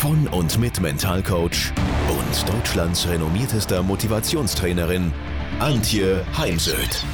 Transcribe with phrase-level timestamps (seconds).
[0.00, 1.74] von und mit Mentalcoach
[2.08, 5.12] und Deutschlands renommiertester Motivationstrainerin
[5.58, 7.04] Antje Heimsöth.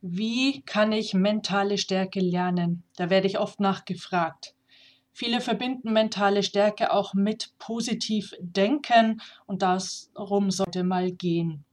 [0.00, 2.82] Wie kann ich mentale Stärke lernen?
[2.96, 4.54] Da werde ich oft nachgefragt.
[5.12, 11.66] Viele verbinden mentale Stärke auch mit positiv denken und darum sollte mal gehen.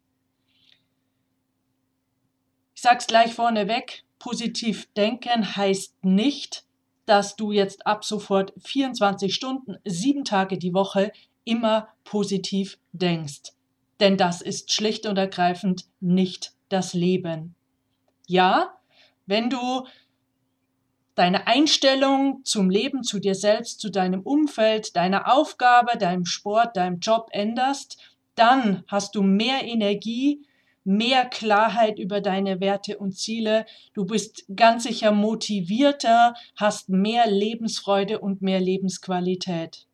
[2.75, 6.63] Ich sage es gleich vorneweg, positiv denken heißt nicht,
[7.05, 11.11] dass du jetzt ab sofort 24 Stunden, sieben Tage die Woche
[11.43, 13.51] immer positiv denkst.
[13.99, 17.55] Denn das ist schlicht und ergreifend nicht das Leben.
[18.25, 18.77] Ja,
[19.25, 19.85] wenn du
[21.15, 26.99] deine Einstellung zum Leben, zu dir selbst, zu deinem Umfeld, deiner Aufgabe, deinem Sport, deinem
[26.99, 27.97] Job änderst,
[28.35, 30.45] dann hast du mehr Energie,
[30.83, 33.65] mehr Klarheit über deine Werte und Ziele.
[33.93, 39.87] Du bist ganz sicher motivierter, hast mehr Lebensfreude und mehr Lebensqualität.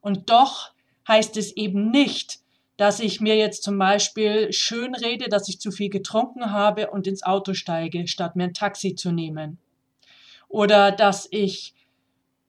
[0.00, 0.72] Und doch
[1.08, 2.40] heißt es eben nicht,
[2.76, 7.06] dass ich mir jetzt zum Beispiel schön rede, dass ich zu viel getrunken habe und
[7.06, 9.58] ins Auto steige, statt mir ein Taxi zu nehmen.
[10.48, 11.74] Oder dass ich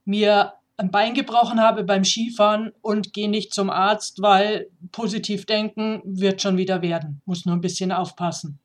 [0.06, 6.02] mir ein Bein gebrochen habe beim Skifahren und gehe nicht zum Arzt, weil positiv denken
[6.04, 7.22] wird schon wieder werden.
[7.26, 8.60] Muss nur ein bisschen aufpassen.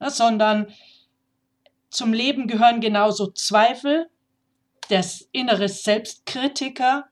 [0.00, 0.68] Ja, sondern
[1.90, 4.08] zum Leben gehören genauso Zweifel,
[4.88, 7.04] das innere Selbstkritiker,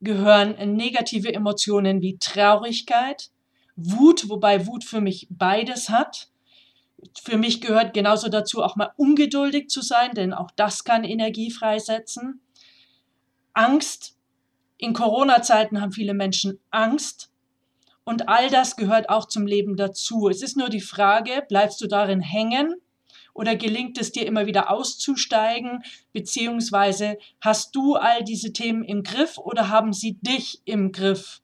[0.00, 3.30] gehören negative Emotionen wie Traurigkeit,
[3.76, 6.28] Wut, wobei Wut für mich beides hat.
[7.22, 11.50] Für mich gehört genauso dazu, auch mal ungeduldig zu sein, denn auch das kann Energie
[11.50, 12.40] freisetzen.
[13.58, 14.16] Angst.
[14.76, 17.32] In Corona-Zeiten haben viele Menschen Angst.
[18.04, 20.28] Und all das gehört auch zum Leben dazu.
[20.28, 22.76] Es ist nur die Frage, bleibst du darin hängen
[23.34, 25.82] oder gelingt es dir immer wieder auszusteigen?
[26.12, 31.42] Beziehungsweise hast du all diese Themen im Griff oder haben sie dich im Griff?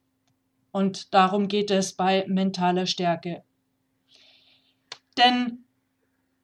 [0.71, 3.43] Und darum geht es bei mentaler Stärke.
[5.19, 5.65] Denn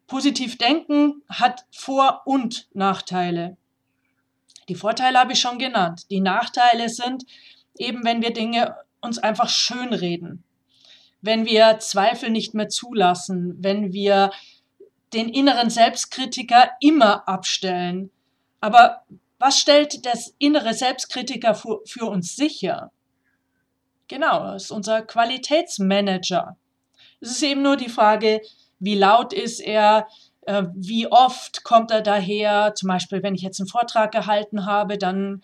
[0.08, 3.56] positiv denken hat Vor- und Nachteile.
[4.70, 6.08] Die Vorteile habe ich schon genannt.
[6.12, 7.25] Die Nachteile sind
[7.76, 10.44] eben, wenn wir Dinge uns einfach schönreden,
[11.22, 14.31] wenn wir Zweifel nicht mehr zulassen, wenn wir
[15.12, 18.12] den inneren Selbstkritiker immer abstellen.
[18.60, 19.03] Aber
[19.41, 22.92] was stellt das innere Selbstkritiker für, für uns sicher?
[24.06, 26.56] Genau, das ist unser Qualitätsmanager.
[27.20, 28.41] Es ist eben nur die Frage,
[28.78, 30.06] wie laut ist er,
[30.43, 32.75] äh, wie oft kommt er daher?
[32.75, 35.43] Zum Beispiel, wenn ich jetzt einen Vortrag gehalten habe, dann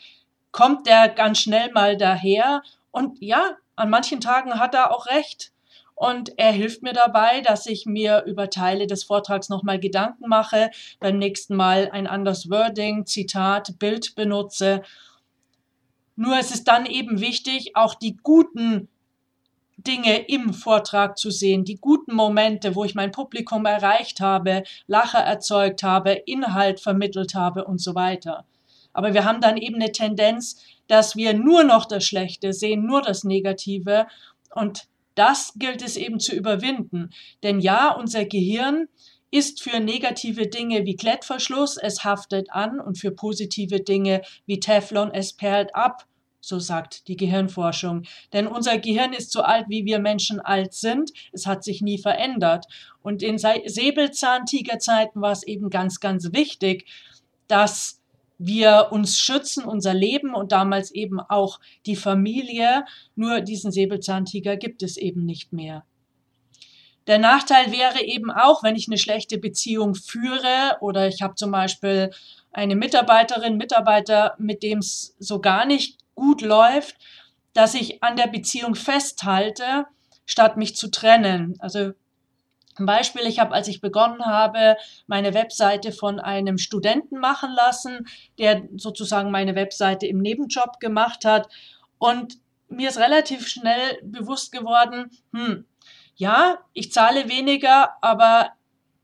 [0.52, 2.62] kommt der ganz schnell mal daher.
[2.90, 5.52] Und ja, an manchen Tagen hat er auch recht.
[5.94, 10.70] Und er hilft mir dabei, dass ich mir über Teile des Vortrags nochmal Gedanken mache,
[11.00, 14.82] beim nächsten Mal ein anderes Wording, Zitat, Bild benutze.
[16.14, 18.88] Nur es ist dann eben wichtig, auch die guten
[19.76, 25.20] Dinge im Vortrag zu sehen, die guten Momente, wo ich mein Publikum erreicht habe, Lacher
[25.20, 28.44] erzeugt habe, Inhalt vermittelt habe und so weiter.
[28.92, 33.02] Aber wir haben dann eben eine Tendenz, dass wir nur noch das Schlechte sehen, nur
[33.02, 34.06] das Negative
[34.54, 37.10] und das gilt es eben zu überwinden.
[37.42, 38.88] Denn ja, unser Gehirn
[39.30, 45.10] ist für negative Dinge wie Klettverschluss, es haftet an und für positive Dinge wie Teflon,
[45.12, 46.06] es perlt ab
[46.46, 48.04] so sagt die Gehirnforschung.
[48.32, 51.12] Denn unser Gehirn ist so alt, wie wir Menschen alt sind.
[51.32, 52.66] Es hat sich nie verändert.
[53.02, 56.86] Und in Säbelzahntigerzeiten war es eben ganz, ganz wichtig,
[57.48, 58.00] dass
[58.38, 62.84] wir uns schützen, unser Leben und damals eben auch die Familie.
[63.14, 65.84] Nur diesen Säbelzahntiger gibt es eben nicht mehr.
[67.06, 71.52] Der Nachteil wäre eben auch, wenn ich eine schlechte Beziehung führe oder ich habe zum
[71.52, 72.10] Beispiel
[72.52, 76.96] eine Mitarbeiterin, Mitarbeiter, mit dem es so gar nicht gut läuft,
[77.52, 79.86] dass ich an der Beziehung festhalte,
[80.24, 81.54] statt mich zu trennen.
[81.60, 81.92] Also
[82.78, 84.76] ein Beispiel, ich habe, als ich begonnen habe,
[85.06, 88.06] meine Webseite von einem Studenten machen lassen,
[88.38, 91.48] der sozusagen meine Webseite im Nebenjob gemacht hat.
[91.98, 95.64] Und mir ist relativ schnell bewusst geworden, hm,
[96.16, 98.50] ja, ich zahle weniger, aber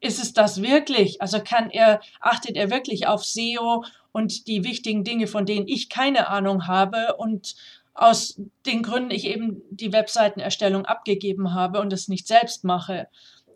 [0.02, 1.22] ist es das wirklich?
[1.22, 5.88] Also kann er, achtet er wirklich auf SEO und die wichtigen Dinge, von denen ich
[5.88, 7.54] keine Ahnung habe und
[7.94, 13.06] aus den Gründen ich eben die Webseitenerstellung abgegeben habe und es nicht selbst mache.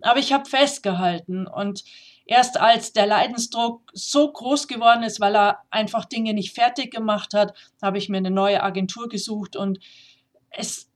[0.03, 1.83] Aber ich habe festgehalten und
[2.27, 7.35] erst als der Leidensdruck so groß geworden ist, weil er einfach Dinge nicht fertig gemacht
[7.35, 9.81] hat, habe ich mir eine neue Agentur gesucht und
[10.51, 10.89] es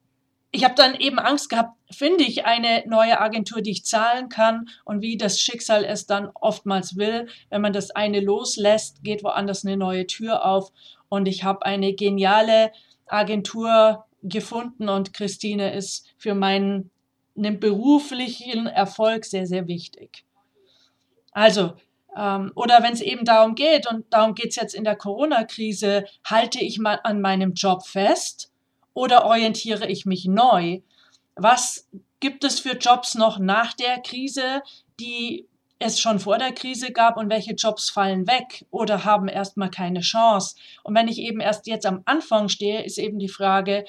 [0.52, 4.68] ich habe dann eben Angst gehabt, finde ich eine neue Agentur, die ich zahlen kann
[4.84, 9.64] und wie das Schicksal es dann oftmals will, wenn man das eine loslässt, geht woanders
[9.64, 10.72] eine neue Tür auf
[11.08, 12.72] und ich habe eine geniale
[13.06, 16.90] Agentur gefunden und Christine ist für meinen
[17.34, 20.24] beruflichen Erfolg sehr, sehr wichtig.
[21.32, 21.74] Also,
[22.16, 26.04] ähm, oder wenn es eben darum geht, und darum geht es jetzt in der Corona-Krise,
[26.24, 28.49] halte ich mal an meinem Job fest
[28.94, 30.80] oder orientiere ich mich neu?
[31.36, 31.88] Was
[32.20, 34.62] gibt es für Jobs noch nach der Krise,
[34.98, 35.46] die
[35.80, 40.00] es schon vor der Krise gab und welche Jobs fallen weg oder haben erstmal keine
[40.00, 40.54] Chance.
[40.84, 43.86] Und wenn ich eben erst jetzt am Anfang stehe, ist eben die Frage,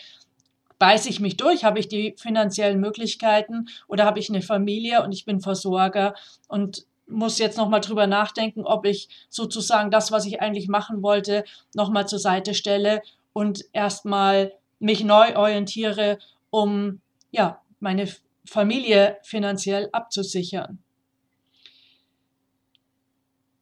[0.80, 5.12] beiße ich mich durch, habe ich die finanziellen Möglichkeiten oder habe ich eine Familie und
[5.12, 6.16] ich bin Versorger
[6.48, 11.44] und muss jetzt nochmal drüber nachdenken, ob ich sozusagen das, was ich eigentlich machen wollte,
[11.76, 13.02] nochmal zur Seite stelle
[13.34, 16.20] und erstmal mich neu orientiere,
[16.50, 17.02] um
[17.32, 18.08] ja, meine
[18.46, 20.80] Familie finanziell abzusichern.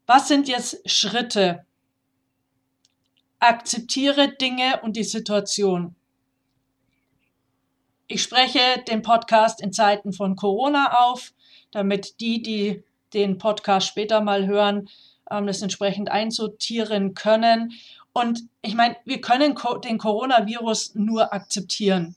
[0.08, 1.66] Was sind jetzt Schritte?
[3.40, 5.96] Akzeptiere Dinge und die Situation.
[8.08, 11.34] Ich spreche den Podcast in Zeiten von Corona auf,
[11.72, 12.84] damit die, die
[13.14, 14.90] den Podcast später mal hören,
[15.30, 17.74] ähm, das entsprechend einsortieren können.
[18.14, 22.16] Und ich meine, wir können den Coronavirus nur akzeptieren.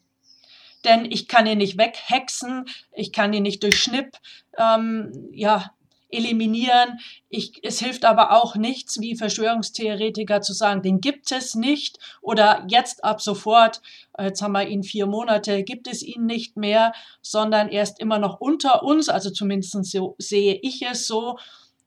[0.85, 4.17] Denn ich kann ihn nicht weghexen, ich kann ihn nicht durch Schnipp
[4.59, 5.71] ähm, ja,
[6.13, 6.99] eliminieren.
[7.29, 12.65] Ich, es hilft aber auch nichts, wie Verschwörungstheoretiker zu sagen, den gibt es nicht oder
[12.69, 13.81] jetzt ab sofort,
[14.19, 16.93] jetzt haben wir ihn vier Monate, gibt es ihn nicht mehr,
[17.23, 21.39] sondern er ist immer noch unter uns, also zumindest so sehe ich es so.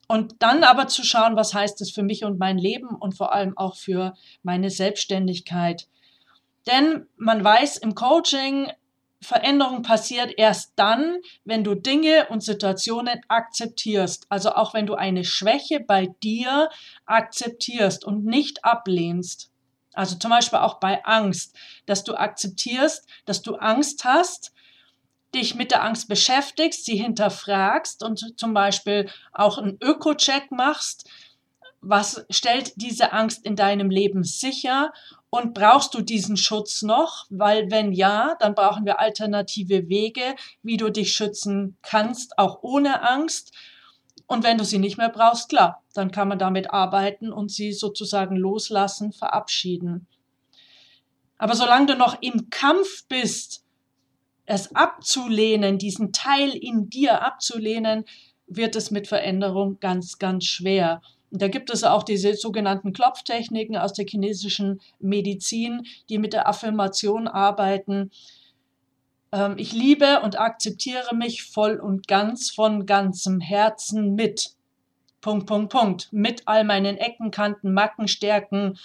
[0.07, 3.33] Und dann aber zu schauen, was heißt es für mich und mein Leben und vor
[3.33, 4.13] allem auch für
[4.43, 5.87] meine Selbstständigkeit.
[6.67, 8.71] Denn man weiß im Coaching,
[9.21, 14.27] Veränderung passiert erst dann, wenn du Dinge und Situationen akzeptierst.
[14.29, 16.69] Also auch wenn du eine Schwäche bei dir
[17.05, 19.51] akzeptierst und nicht ablehnst.
[19.93, 21.55] Also zum Beispiel auch bei Angst,
[21.85, 24.53] dass du akzeptierst, dass du Angst hast
[25.35, 31.09] dich mit der Angst beschäftigst, sie hinterfragst und zum Beispiel auch einen Öko-Check machst.
[31.81, 34.91] Was stellt diese Angst in deinem Leben sicher?
[35.29, 37.25] Und brauchst du diesen Schutz noch?
[37.29, 43.07] Weil wenn ja, dann brauchen wir alternative Wege, wie du dich schützen kannst, auch ohne
[43.07, 43.51] Angst.
[44.27, 47.73] Und wenn du sie nicht mehr brauchst, klar, dann kann man damit arbeiten und sie
[47.73, 50.07] sozusagen loslassen, verabschieden.
[51.37, 53.64] Aber solange du noch im Kampf bist,
[54.45, 58.05] es abzulehnen, diesen Teil in dir abzulehnen,
[58.47, 61.01] wird es mit Veränderung ganz, ganz schwer.
[61.31, 67.27] Da gibt es auch diese sogenannten Klopftechniken aus der chinesischen Medizin, die mit der Affirmation
[67.27, 68.11] arbeiten.
[69.31, 74.51] Ähm, ich liebe und akzeptiere mich voll und ganz von ganzem Herzen mit.
[75.21, 76.13] Punkt, Punkt, Punkt.
[76.13, 78.77] Mit all meinen Ecken, Kanten, Macken, Stärken,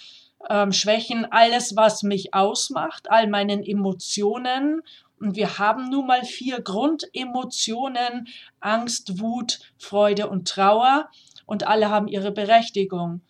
[0.49, 4.81] ähm, Schwächen, alles, was mich ausmacht, all meinen Emotionen
[5.21, 8.27] und wir haben nun mal vier Grundemotionen,
[8.59, 11.09] Angst, Wut, Freude und Trauer.
[11.45, 13.21] Und alle haben ihre Berechtigung.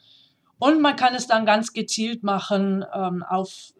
[0.57, 3.73] Und man kann es dann ganz gezielt machen ähm, auf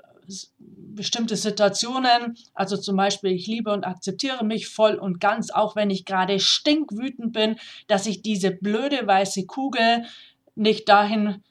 [0.58, 2.38] bestimmte Situationen.
[2.53, 6.39] Also zum Beispiel, ich liebe und akzeptiere mich voll und ganz, auch wenn ich gerade
[6.39, 10.06] stinkwütend bin, dass ich diese blöde weiße Kugel
[10.56, 11.44] nicht dahin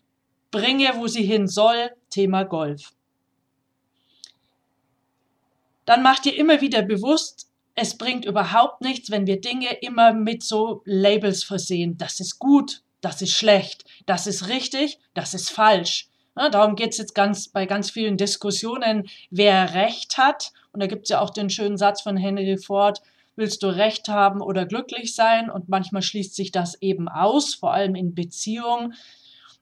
[0.50, 1.90] bringe, wo sie hin soll.
[2.10, 2.92] Thema Golf
[5.90, 10.44] dann mach dir immer wieder bewusst, es bringt überhaupt nichts, wenn wir Dinge immer mit
[10.44, 11.98] so Labels versehen.
[11.98, 16.08] Das ist gut, das ist schlecht, das ist richtig, das ist falsch.
[16.36, 20.52] Ja, darum geht es jetzt ganz bei ganz vielen Diskussionen, wer Recht hat.
[20.70, 23.02] Und da gibt es ja auch den schönen Satz von Henry Ford,
[23.34, 25.50] willst du Recht haben oder glücklich sein?
[25.50, 28.94] Und manchmal schließt sich das eben aus, vor allem in Beziehungen.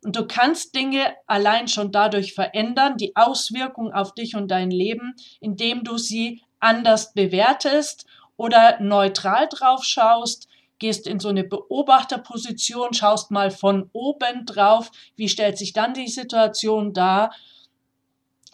[0.04, 5.14] Und du kannst Dinge allein schon dadurch verändern, die Auswirkungen auf dich und dein Leben,
[5.40, 13.30] indem du sie anders bewertest oder neutral drauf schaust, gehst in so eine Beobachterposition, schaust
[13.32, 17.34] mal von oben drauf, wie stellt sich dann die Situation dar.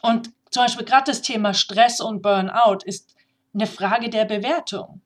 [0.01, 3.15] Und zum Beispiel gerade das Thema Stress und Burnout ist
[3.53, 5.03] eine Frage der Bewertung.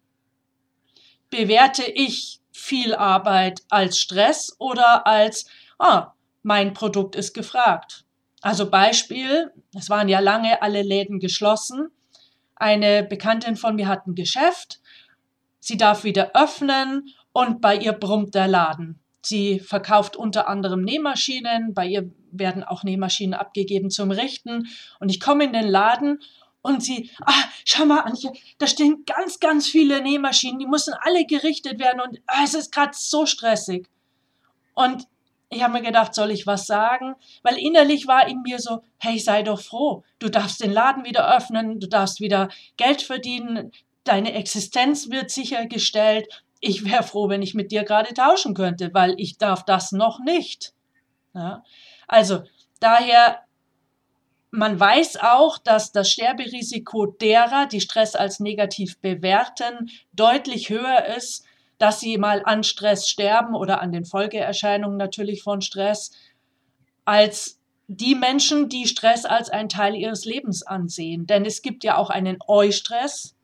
[1.30, 5.46] Bewerte ich viel Arbeit als Stress oder als,
[5.78, 6.12] ah,
[6.48, 8.06] mein Produkt ist gefragt.
[8.40, 11.90] Also Beispiel, es waren ja lange alle Läden geschlossen.
[12.56, 14.80] Eine Bekanntin von mir hat ein Geschäft,
[15.60, 18.98] sie darf wieder öffnen und bei ihr brummt der Laden.
[19.20, 24.68] Sie verkauft unter anderem Nähmaschinen, bei ihr werden auch Nähmaschinen abgegeben zum Richten
[25.00, 26.18] und ich komme in den Laden
[26.62, 31.26] und sie, ah, schau mal, Antje, da stehen ganz, ganz viele Nähmaschinen, die müssen alle
[31.26, 33.86] gerichtet werden und ah, es ist gerade so stressig.
[34.72, 35.06] Und
[35.50, 37.14] ich habe mir gedacht, soll ich was sagen?
[37.42, 41.34] Weil innerlich war in mir so, hey, sei doch froh, du darfst den Laden wieder
[41.34, 43.72] öffnen, du darfst wieder Geld verdienen,
[44.04, 46.44] deine Existenz wird sichergestellt.
[46.60, 50.20] Ich wäre froh, wenn ich mit dir gerade tauschen könnte, weil ich darf das noch
[50.20, 50.74] nicht.
[51.34, 51.62] Ja?
[52.06, 52.42] Also
[52.80, 53.40] daher
[54.50, 61.44] man weiß auch, dass das Sterberisiko derer, die Stress als negativ bewerten, deutlich höher ist,
[61.78, 66.12] dass sie mal an Stress sterben oder an den Folgeerscheinungen natürlich von Stress,
[67.04, 71.26] als die Menschen, die Stress als einen Teil ihres Lebens ansehen.
[71.26, 73.34] Denn es gibt ja auch einen Eustress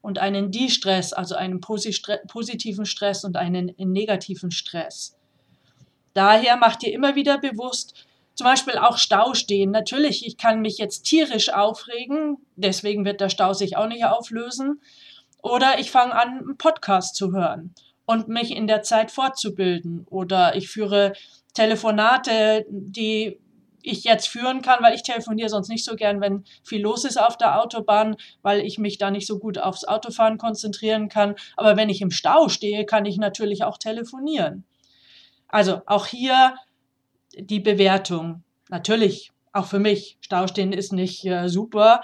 [0.00, 5.16] und einen Distress, also einen positiven Stress und einen negativen Stress.
[6.14, 9.70] Daher macht ihr immer wieder bewusst, zum Beispiel auch Stau stehen.
[9.70, 14.80] Natürlich, ich kann mich jetzt tierisch aufregen, deswegen wird der Stau sich auch nicht auflösen.
[15.42, 17.74] Oder ich fange an, einen Podcast zu hören
[18.06, 20.06] und mich in der Zeit fortzubilden.
[20.08, 21.12] Oder ich führe
[21.54, 23.38] Telefonate, die
[23.82, 27.20] ich jetzt führen kann, weil ich telefoniere sonst nicht so gern, wenn viel los ist
[27.20, 31.34] auf der Autobahn, weil ich mich da nicht so gut aufs Autofahren konzentrieren kann.
[31.56, 34.64] Aber wenn ich im Stau stehe, kann ich natürlich auch telefonieren.
[35.48, 36.54] Also auch hier
[37.36, 38.44] die Bewertung.
[38.68, 42.02] Natürlich, auch für mich, Staustehen ist nicht äh, super.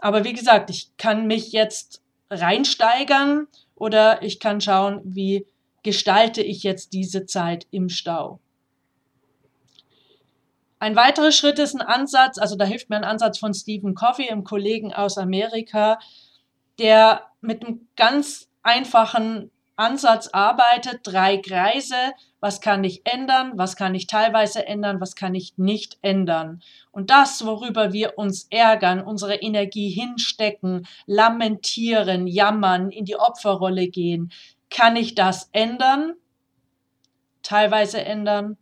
[0.00, 5.46] Aber wie gesagt, ich kann mich jetzt reinsteigern oder ich kann schauen, wie
[5.82, 8.40] gestalte ich jetzt diese Zeit im Stau.
[10.78, 14.28] Ein weiterer Schritt ist ein Ansatz, also da hilft mir ein Ansatz von Stephen Coffey,
[14.28, 15.98] einem Kollegen aus Amerika,
[16.78, 19.50] der mit einem ganz einfachen
[19.82, 25.34] Ansatz arbeitet, drei Kreise, was kann ich ändern, was kann ich teilweise ändern, was kann
[25.34, 26.62] ich nicht ändern.
[26.92, 34.32] Und das, worüber wir uns ärgern, unsere Energie hinstecken, lamentieren, jammern, in die Opferrolle gehen,
[34.70, 36.14] kann ich das ändern,
[37.42, 38.56] teilweise ändern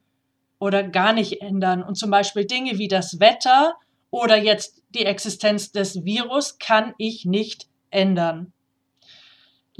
[0.58, 1.82] oder gar nicht ändern.
[1.82, 3.74] Und zum Beispiel Dinge wie das Wetter
[4.10, 8.52] oder jetzt die Existenz des Virus kann ich nicht ändern.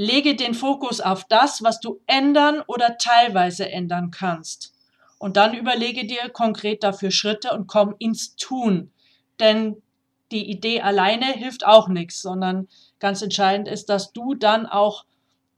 [0.01, 4.73] Lege den Fokus auf das, was du ändern oder teilweise ändern kannst.
[5.19, 8.93] Und dann überlege dir konkret dafür Schritte und komm ins Tun.
[9.41, 9.83] Denn
[10.31, 12.67] die Idee alleine hilft auch nichts, sondern
[12.99, 15.05] ganz entscheidend ist, dass du dann auch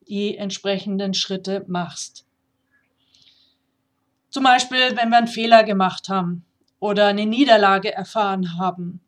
[0.08, 2.26] die entsprechenden Schritte machst.
[4.28, 6.44] Zum Beispiel, wenn wir einen Fehler gemacht haben
[6.80, 9.00] oder eine Niederlage erfahren haben,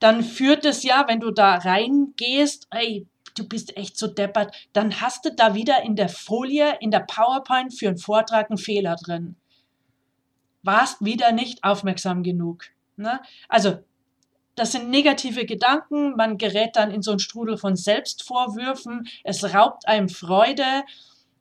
[0.00, 5.00] dann führt es ja, wenn du da reingehst, ey, du bist echt so deppert, dann
[5.00, 8.96] hast du da wieder in der Folie, in der PowerPoint für einen Vortrag einen Fehler
[8.96, 9.36] drin.
[10.62, 12.64] Warst wieder nicht aufmerksam genug.
[12.96, 13.20] Ne?
[13.48, 13.78] Also,
[14.54, 19.88] das sind negative Gedanken, man gerät dann in so einen Strudel von Selbstvorwürfen, es raubt
[19.88, 20.84] einem Freude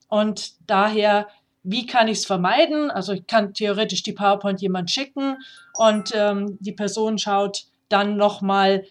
[0.08, 1.28] und daher,
[1.62, 2.92] wie kann ich es vermeiden?
[2.92, 5.38] Also ich kann theoretisch die PowerPoint jemand schicken
[5.76, 8.84] und ähm, die Person schaut dann nochmal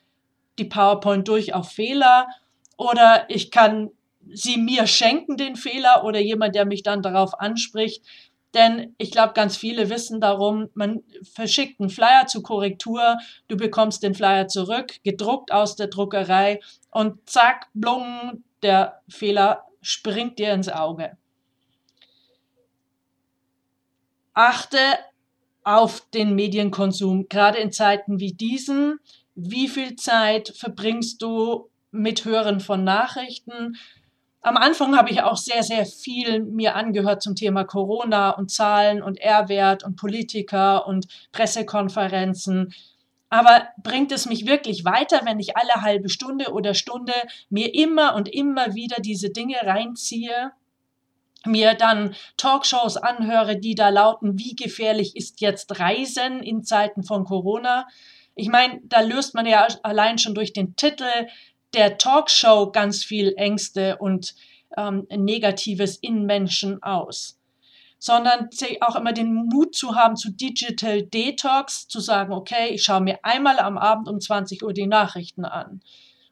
[0.59, 2.29] die PowerPoint durch auf Fehler
[2.77, 3.91] oder ich kann
[4.31, 8.05] sie mir schenken, den Fehler, oder jemand, der mich dann darauf anspricht.
[8.55, 14.03] Denn ich glaube, ganz viele wissen darum, man verschickt einen Flyer zur Korrektur, du bekommst
[14.03, 16.61] den Flyer zurück, gedruckt aus der Druckerei
[16.91, 21.17] und zack, blung, der Fehler springt dir ins Auge.
[24.35, 24.79] Achte
[25.65, 28.99] auf den Medienkonsum, gerade in Zeiten wie diesen.
[29.35, 33.77] Wie viel Zeit verbringst du mit Hören von Nachrichten.
[34.41, 39.03] Am Anfang habe ich auch sehr, sehr viel mir angehört zum Thema Corona und Zahlen
[39.03, 42.75] und R-Wert und Politiker und Pressekonferenzen.
[43.31, 47.15] Aber bringt es mich wirklich weiter, wenn ich alle halbe Stunde oder Stunde
[47.49, 50.53] mir immer und immer wieder diese Dinge reinziehe?
[51.47, 57.25] mir dann Talkshows anhöre, die da lauten, wie gefährlich ist jetzt Reisen in Zeiten von
[57.25, 57.87] Corona.
[58.35, 61.05] Ich meine, da löst man ja allein schon durch den Titel
[61.75, 64.35] der Talkshow ganz viel Ängste und
[64.77, 67.39] ähm, Negatives in Menschen aus,
[67.99, 68.49] sondern
[68.81, 73.19] auch immer den Mut zu haben zu Digital Detox, zu sagen, okay, ich schaue mir
[73.23, 75.83] einmal am Abend um 20 Uhr die Nachrichten an.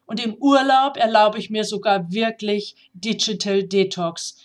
[0.05, 4.37] Und im Urlaub erlaube ich mir sogar wirklich Digital Detox.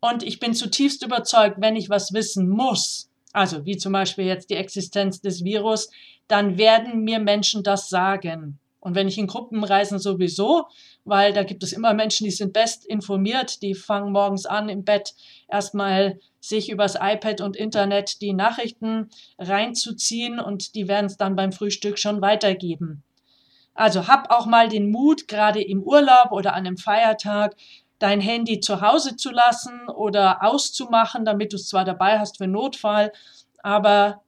[0.00, 4.50] Und ich bin zutiefst überzeugt, wenn ich was wissen muss, also wie zum Beispiel jetzt
[4.50, 5.88] die Existenz des Virus,
[6.28, 8.58] dann werden mir Menschen das sagen.
[8.84, 10.66] Und wenn ich in Gruppen reisen sowieso,
[11.06, 14.84] weil da gibt es immer Menschen, die sind best informiert, die fangen morgens an im
[14.84, 15.14] Bett
[15.48, 21.50] erstmal sich übers iPad und Internet die Nachrichten reinzuziehen und die werden es dann beim
[21.50, 23.02] Frühstück schon weitergeben.
[23.72, 27.56] Also hab auch mal den Mut, gerade im Urlaub oder an einem Feiertag,
[27.98, 32.48] dein Handy zu Hause zu lassen oder auszumachen, damit du es zwar dabei hast für
[32.48, 33.12] Notfall,
[33.62, 34.20] aber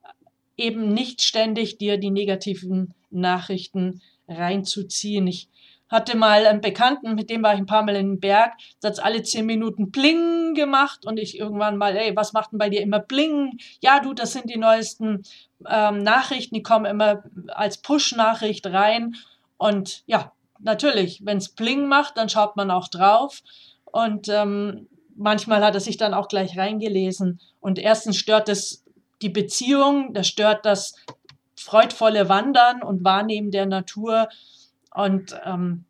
[0.57, 5.27] eben nicht ständig dir die negativen Nachrichten reinzuziehen.
[5.27, 5.49] Ich
[5.89, 8.99] hatte mal einen Bekannten, mit dem war ich ein paar Mal in den Berg, das
[8.99, 12.71] hat alle zehn Minuten Bling gemacht und ich irgendwann mal, ey, was macht denn bei
[12.71, 13.59] dir immer Bling?
[13.81, 15.23] Ja, du, das sind die neuesten
[15.69, 19.15] ähm, Nachrichten, die kommen immer als Push-Nachricht rein
[19.59, 23.43] und ja, natürlich, wenn es Bling macht, dann schaut man auch drauf
[23.85, 28.85] und ähm, manchmal hat er sich dann auch gleich reingelesen und erstens stört es
[29.23, 30.95] die Beziehung, das stört das
[31.57, 34.29] freudvolle Wandern und Wahrnehmen der Natur.
[34.95, 35.85] Und ähm,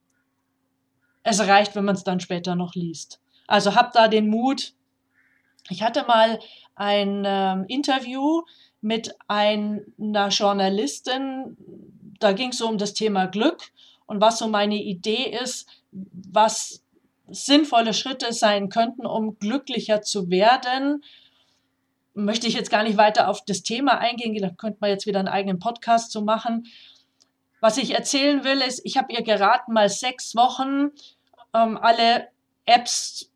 [1.22, 3.20] es reicht, wenn man es dann später noch liest.
[3.46, 4.74] Also habt da den Mut.
[5.68, 6.38] Ich hatte mal
[6.74, 8.42] ein ähm, Interview
[8.80, 11.56] mit einer Journalistin,
[12.20, 13.72] da ging es so um das Thema Glück
[14.06, 16.84] und was so meine Idee ist, was
[17.28, 21.02] sinnvolle Schritte sein könnten, um glücklicher zu werden
[22.16, 25.18] möchte ich jetzt gar nicht weiter auf das Thema eingehen, da könnte man jetzt wieder
[25.18, 26.66] einen eigenen Podcast zu machen.
[27.60, 30.90] Was ich erzählen will, ist, ich habe ihr geraten, mal sechs Wochen
[31.54, 32.28] ähm, alle
[32.64, 33.30] Apps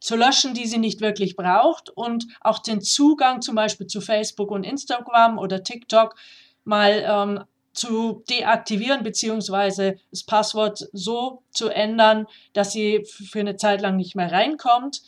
[0.00, 4.50] zu löschen, die sie nicht wirklich braucht und auch den Zugang zum Beispiel zu Facebook
[4.50, 6.16] und Instagram oder TikTok
[6.64, 13.80] mal ähm, zu deaktivieren beziehungsweise das Passwort so zu ändern, dass sie für eine Zeit
[13.80, 15.02] lang nicht mehr reinkommt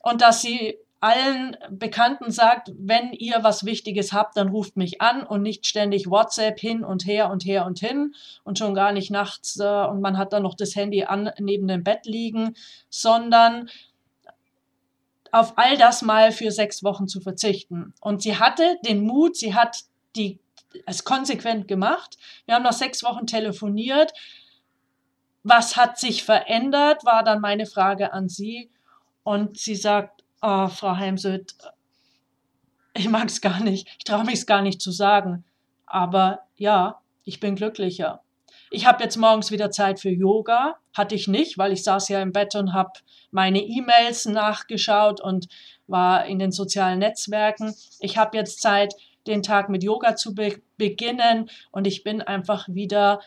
[0.00, 5.24] und dass sie allen Bekannten sagt, wenn ihr was Wichtiges habt, dann ruft mich an
[5.24, 9.10] und nicht ständig WhatsApp hin und her und her und hin und schon gar nicht
[9.10, 12.54] nachts äh, und man hat dann noch das Handy an neben dem Bett liegen,
[12.88, 13.68] sondern
[15.30, 17.94] auf all das mal für sechs Wochen zu verzichten.
[18.00, 19.84] Und sie hatte den Mut, sie hat
[20.16, 20.40] die
[20.86, 22.18] es konsequent gemacht.
[22.46, 24.12] Wir haben nach sechs Wochen telefoniert.
[25.42, 28.70] Was hat sich verändert, war dann meine Frage an sie.
[29.22, 31.56] Und sie sagt, Oh, Frau Heimsöth,
[32.94, 33.88] ich mag es gar nicht.
[33.98, 35.44] Ich traue mich es gar nicht zu sagen.
[35.86, 38.22] Aber ja, ich bin glücklicher.
[38.70, 40.76] Ich habe jetzt morgens wieder Zeit für Yoga.
[40.94, 42.92] Hatte ich nicht, weil ich saß ja im Bett und habe
[43.30, 45.48] meine E-Mails nachgeschaut und
[45.86, 47.74] war in den sozialen Netzwerken.
[48.00, 48.94] Ich habe jetzt Zeit,
[49.26, 53.20] den Tag mit Yoga zu be beginnen und ich bin einfach wieder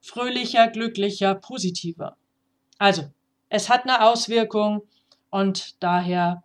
[0.00, 2.16] fröhlicher, glücklicher, positiver.
[2.78, 3.04] Also,
[3.48, 4.82] es hat eine Auswirkung
[5.36, 6.42] und daher.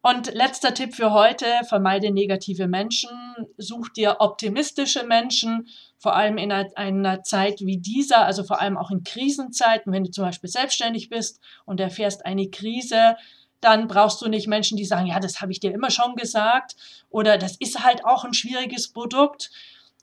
[0.00, 3.10] Und letzter Tipp für heute, vermeide negative Menschen,
[3.56, 5.66] such dir optimistische Menschen,
[5.98, 10.10] vor allem in einer Zeit wie dieser, also vor allem auch in Krisenzeiten, wenn du
[10.10, 13.16] zum Beispiel selbstständig bist und erfährst eine Krise,
[13.60, 16.76] dann brauchst du nicht Menschen, die sagen, ja, das habe ich dir immer schon gesagt
[17.08, 19.50] oder das ist halt auch ein schwieriges Produkt,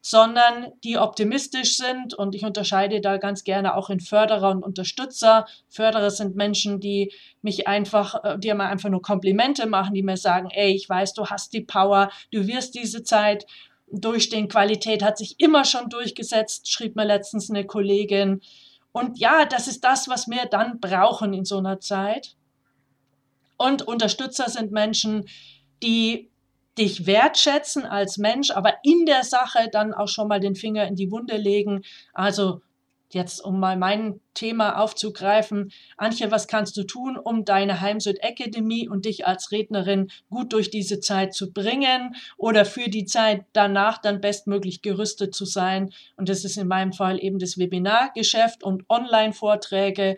[0.01, 2.13] sondern die optimistisch sind.
[2.13, 5.45] Und ich unterscheide da ganz gerne auch in Förderer und Unterstützer.
[5.69, 10.17] Förderer sind Menschen, die mich einfach, äh, die mir einfach nur Komplimente machen, die mir
[10.17, 13.45] sagen, ey, ich weiß, du hast die Power, du wirst diese Zeit
[13.91, 14.47] durchstehen.
[14.47, 18.41] Qualität hat sich immer schon durchgesetzt, schrieb mir letztens eine Kollegin.
[18.91, 22.35] Und ja, das ist das, was wir dann brauchen in so einer Zeit.
[23.57, 25.27] Und Unterstützer sind Menschen,
[25.83, 26.30] die
[26.81, 30.95] dich wertschätzen als Mensch, aber in der Sache dann auch schon mal den Finger in
[30.95, 31.83] die Wunde legen.
[32.11, 32.61] Also
[33.13, 38.89] jetzt, um mal mein Thema aufzugreifen, Antje, was kannst du tun, um deine Heimsüd Academy
[38.89, 43.99] und dich als Rednerin gut durch diese Zeit zu bringen oder für die Zeit danach
[43.99, 45.91] dann bestmöglich gerüstet zu sein?
[46.15, 50.15] Und das ist in meinem Fall eben das Webinargeschäft und Online-Vorträge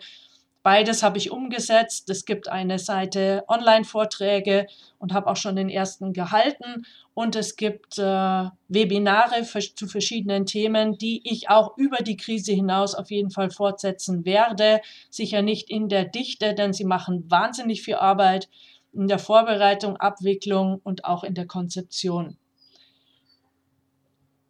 [0.64, 2.08] Beides habe ich umgesetzt.
[2.08, 6.86] Es gibt eine Seite Online-Vorträge und habe auch schon den ersten gehalten.
[7.12, 12.94] Und es gibt äh, Webinare zu verschiedenen Themen, die ich auch über die Krise hinaus
[12.94, 14.80] auf jeden Fall fortsetzen werde.
[15.10, 18.48] Sicher nicht in der Dichte, denn sie machen wahnsinnig viel Arbeit
[18.94, 22.38] in der Vorbereitung, Abwicklung und auch in der Konzeption.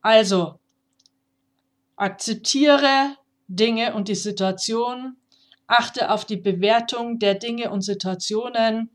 [0.00, 0.60] Also,
[1.96, 3.16] akzeptiere
[3.48, 5.16] Dinge und die Situation,
[5.66, 8.90] achte auf die Bewertung der Dinge und Situationen,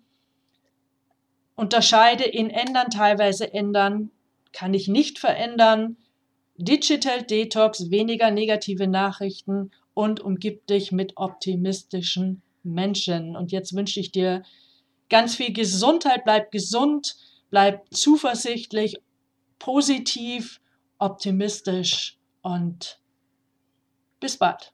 [1.56, 4.12] unterscheide in ändern, teilweise ändern,
[4.54, 5.98] kann ich nicht verändern,
[6.62, 13.38] Digital Detox, weniger negative Nachrichten und umgib dich mit optimistischen Menschen.
[13.38, 14.44] Und jetzt wünsche ich dir
[15.10, 17.16] ganz viel Gesundheit, bleib gesund,
[17.50, 18.98] bleib zuversichtlich,
[19.58, 20.60] positiv,
[20.98, 23.00] optimistisch und
[24.20, 24.74] bis bald.